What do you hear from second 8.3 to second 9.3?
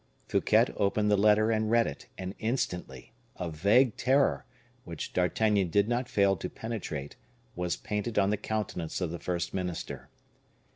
the countenance of the